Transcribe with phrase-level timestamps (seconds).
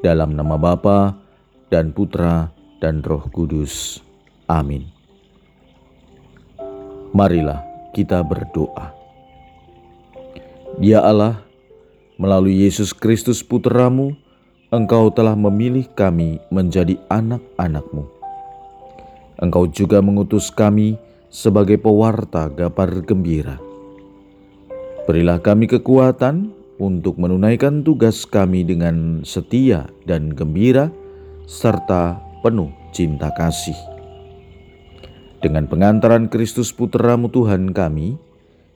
[0.00, 1.16] dalam nama Bapa
[1.68, 2.48] dan Putra
[2.80, 4.00] dan Roh Kudus.
[4.48, 4.88] Amin.
[7.12, 8.96] Marilah kita berdoa.
[10.80, 11.42] Ya Allah,
[12.16, 14.16] melalui Yesus Kristus Putramu,
[14.70, 18.06] Engkau telah memilih kami menjadi anak-anakmu.
[19.42, 20.94] Engkau juga mengutus kami
[21.26, 23.58] sebagai pewarta kabar gembira.
[25.10, 30.88] Berilah kami kekuatan untuk menunaikan tugas kami dengan setia dan gembira,
[31.44, 33.76] serta penuh cinta kasih.
[35.44, 38.16] Dengan pengantaran Kristus Putramu Tuhan kami,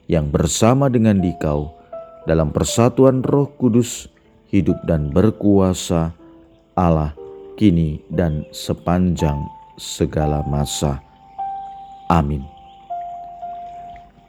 [0.05, 1.73] yang bersama dengan dikau
[2.29, 4.05] dalam persatuan roh kudus,
[4.53, 6.13] hidup dan berkuasa
[6.77, 7.17] Allah
[7.57, 9.41] kini dan sepanjang
[9.81, 11.01] segala masa.
[12.11, 12.45] Amin.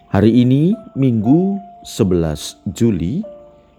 [0.09, 3.36] Hari ini Minggu 11 Juli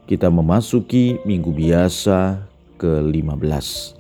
[0.08, 2.40] kita memasuki minggu biasa
[2.80, 4.00] ke-15.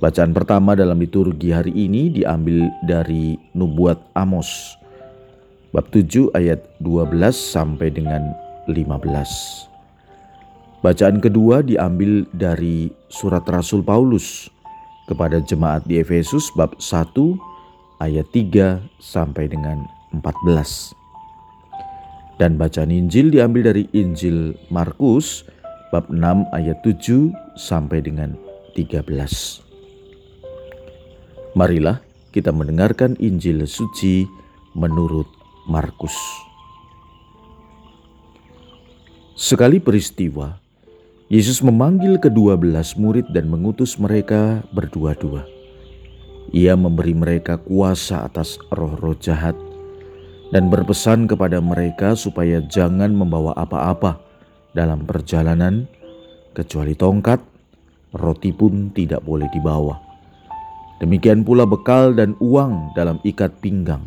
[0.00, 4.48] Bacaan pertama dalam liturgi hari ini diambil dari Nubuat Amos,
[5.76, 8.32] bab 7 ayat 12 sampai dengan
[8.66, 9.68] 15.
[10.82, 14.50] Bacaan kedua diambil dari surat Rasul Paulus
[15.06, 17.12] kepada jemaat di Efesus bab 1
[18.02, 19.84] ayat 3 sampai dengan
[20.16, 21.01] 14.
[22.40, 25.44] Dan bacaan Injil diambil dari Injil Markus
[25.92, 28.32] bab 6 ayat 7 sampai dengan
[28.72, 29.04] 13.
[31.52, 32.00] Marilah
[32.32, 34.24] kita mendengarkan Injil suci
[34.72, 35.28] menurut
[35.68, 36.16] Markus.
[39.36, 40.56] Sekali peristiwa,
[41.28, 45.44] Yesus memanggil kedua belas murid dan mengutus mereka berdua-dua.
[46.52, 49.56] Ia memberi mereka kuasa atas roh-roh jahat
[50.52, 54.20] dan berpesan kepada mereka supaya jangan membawa apa-apa
[54.76, 55.88] dalam perjalanan,
[56.52, 57.40] kecuali tongkat,
[58.12, 59.96] roti pun tidak boleh dibawa.
[61.00, 64.04] Demikian pula bekal dan uang dalam ikat pinggang.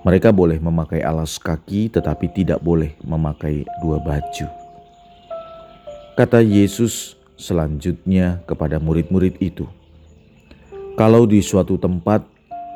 [0.00, 4.48] Mereka boleh memakai alas kaki, tetapi tidak boleh memakai dua baju.
[6.16, 9.68] Kata Yesus selanjutnya kepada murid-murid itu,
[10.96, 12.24] "Kalau di suatu tempat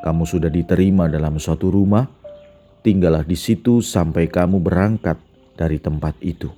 [0.05, 2.05] kamu sudah diterima dalam suatu rumah,
[2.85, 5.17] tinggallah di situ sampai kamu berangkat
[5.57, 6.53] dari tempat itu.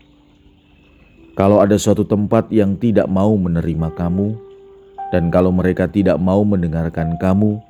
[1.38, 4.34] Kalau ada suatu tempat yang tidak mau menerima kamu,
[5.14, 7.62] dan kalau mereka tidak mau mendengarkan kamu,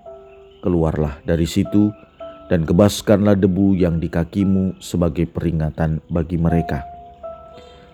[0.65, 1.93] keluarlah dari situ
[2.49, 6.81] dan kebaskanlah debu yang di kakimu sebagai peringatan bagi mereka.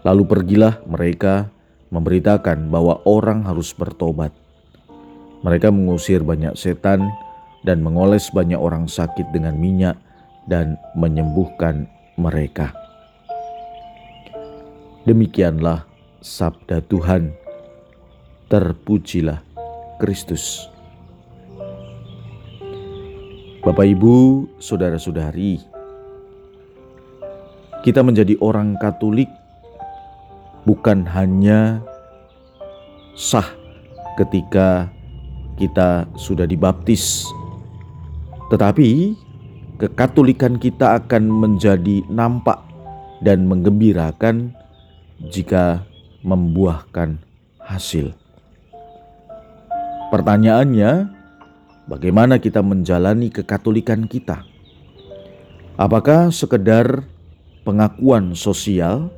[0.07, 1.51] Lalu pergilah mereka
[1.91, 4.31] memberitakan bahwa orang harus bertobat.
[5.43, 7.11] Mereka mengusir banyak setan
[7.67, 9.99] dan mengoles banyak orang sakit dengan minyak
[10.47, 11.87] dan menyembuhkan
[12.19, 12.75] mereka.
[15.03, 15.83] Demikianlah
[16.23, 17.35] sabda Tuhan.
[18.47, 19.41] Terpujilah
[19.97, 20.69] Kristus.
[23.63, 25.63] Bapak, ibu, saudara-saudari,
[27.87, 29.31] kita menjadi orang Katolik
[30.69, 31.81] bukan hanya
[33.17, 33.47] sah
[34.19, 34.91] ketika
[35.57, 37.27] kita sudah dibaptis,
[38.51, 39.15] tetapi
[39.83, 42.63] kekatolikan kita akan menjadi nampak
[43.19, 44.55] dan menggembirakan
[45.27, 45.83] jika
[46.23, 47.19] membuahkan
[47.59, 48.15] hasil.
[50.15, 51.11] Pertanyaannya,
[51.91, 54.47] bagaimana kita menjalani kekatolikan kita?
[55.75, 57.03] Apakah sekedar
[57.67, 59.11] pengakuan sosial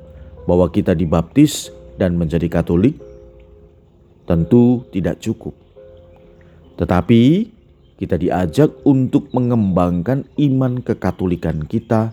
[0.48, 1.68] bahwa kita dibaptis
[2.00, 2.96] dan menjadi Katolik?
[4.24, 5.52] Tentu tidak cukup.
[6.80, 7.52] Tetapi
[8.04, 12.12] kita diajak untuk mengembangkan iman kekatolikan kita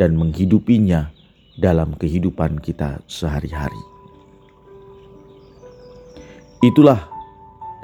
[0.00, 1.12] dan menghidupinya
[1.60, 3.76] dalam kehidupan kita sehari-hari.
[6.64, 7.12] Itulah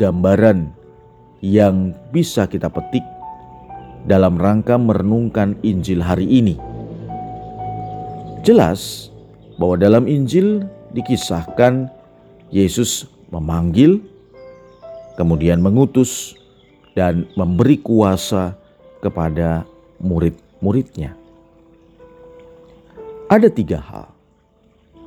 [0.01, 0.73] gambaran
[1.45, 3.05] yang bisa kita petik
[4.09, 6.57] dalam rangka merenungkan Injil hari ini.
[8.41, 9.13] Jelas
[9.61, 10.65] bahwa dalam Injil
[10.97, 11.93] dikisahkan
[12.49, 14.01] Yesus memanggil,
[15.21, 16.39] kemudian mengutus,
[16.95, 18.55] dan memberi kuasa
[19.03, 19.67] kepada
[20.01, 21.13] murid-muridnya.
[23.29, 24.09] Ada tiga hal: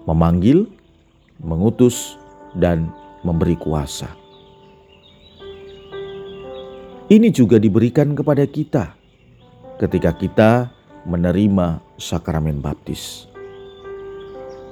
[0.03, 0.67] memanggil,
[1.39, 2.19] mengutus,
[2.53, 2.91] dan
[3.23, 4.11] memberi kuasa.
[7.07, 8.91] Ini juga diberikan kepada kita
[9.79, 10.51] ketika kita
[11.07, 13.31] menerima sakramen baptis.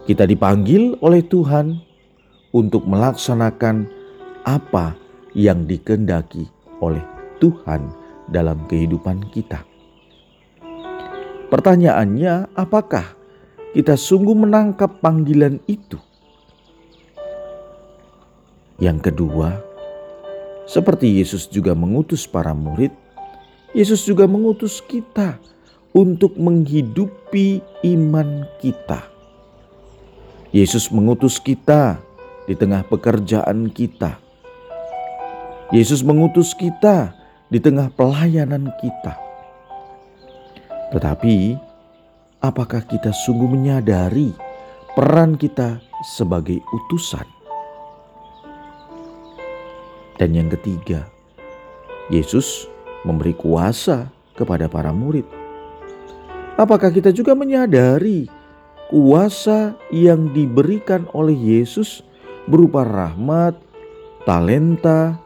[0.04, 1.80] Kita dipanggil oleh Tuhan
[2.52, 3.88] untuk melaksanakan
[4.44, 5.00] apa
[5.32, 7.04] yang dikendaki oleh
[7.40, 7.92] Tuhan
[8.32, 9.62] dalam kehidupan kita.
[11.52, 13.16] Pertanyaannya, apakah
[13.78, 16.02] kita sungguh menangkap panggilan itu?
[18.82, 19.62] Yang kedua,
[20.66, 22.92] seperti Yesus juga mengutus para murid,
[23.72, 25.38] Yesus juga mengutus kita
[25.96, 29.08] untuk menghidupi iman kita.
[30.52, 32.02] Yesus mengutus kita
[32.50, 34.25] di tengah pekerjaan kita.
[35.76, 37.12] Yesus mengutus kita
[37.52, 39.20] di tengah pelayanan kita.
[40.96, 41.60] Tetapi,
[42.40, 44.32] apakah kita sungguh menyadari
[44.96, 45.84] peran kita
[46.16, 47.28] sebagai utusan?
[50.16, 51.12] Dan yang ketiga,
[52.08, 52.72] Yesus
[53.04, 55.28] memberi kuasa kepada para murid.
[56.56, 58.32] Apakah kita juga menyadari
[58.88, 62.00] kuasa yang diberikan oleh Yesus
[62.48, 63.60] berupa rahmat,
[64.24, 65.25] talenta,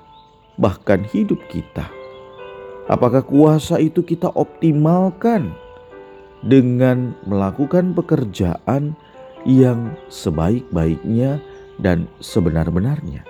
[0.59, 1.87] bahkan hidup kita.
[2.91, 5.55] Apakah kuasa itu kita optimalkan
[6.43, 8.93] dengan melakukan pekerjaan
[9.47, 11.39] yang sebaik-baiknya
[11.79, 13.23] dan sebenar-benarnya?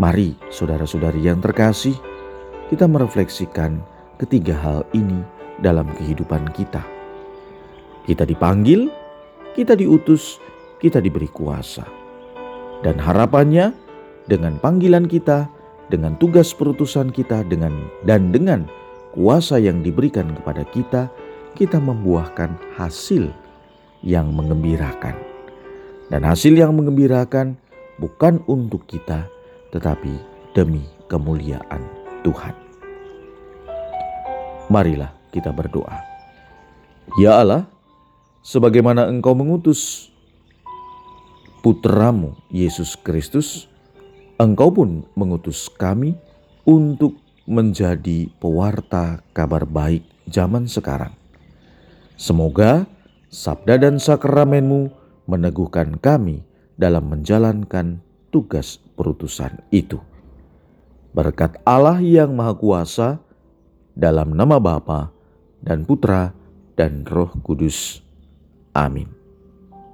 [0.00, 1.96] Mari, saudara-saudari yang terkasih,
[2.72, 3.80] kita merefleksikan
[4.16, 5.20] ketiga hal ini
[5.60, 6.80] dalam kehidupan kita.
[8.08, 8.88] Kita dipanggil,
[9.52, 10.40] kita diutus,
[10.80, 11.84] kita diberi kuasa.
[12.80, 13.76] Dan harapannya
[14.26, 15.48] dengan panggilan kita,
[15.90, 18.68] dengan tugas perutusan kita dengan dan dengan
[19.16, 21.10] kuasa yang diberikan kepada kita,
[21.58, 23.30] kita membuahkan hasil
[24.04, 25.14] yang mengembirakan.
[26.10, 27.54] Dan hasil yang mengembirakan
[28.02, 29.30] bukan untuk kita,
[29.70, 30.10] tetapi
[30.54, 31.82] demi kemuliaan
[32.26, 32.54] Tuhan.
[34.70, 35.98] Marilah kita berdoa.
[37.18, 37.66] Ya Allah,
[38.42, 40.10] sebagaimana Engkau mengutus
[41.62, 43.69] putramu Yesus Kristus,
[44.40, 46.16] Engkau pun mengutus kami
[46.64, 51.12] untuk menjadi pewarta kabar baik zaman sekarang.
[52.16, 52.88] Semoga
[53.28, 54.88] sabda dan sakramenmu
[55.28, 56.40] meneguhkan kami
[56.80, 58.00] dalam menjalankan
[58.32, 60.00] tugas perutusan itu.
[61.12, 63.20] Berkat Allah yang Maha Kuasa,
[63.92, 65.12] dalam nama Bapa
[65.60, 66.32] dan Putra
[66.80, 68.00] dan Roh Kudus.
[68.72, 69.19] Amin.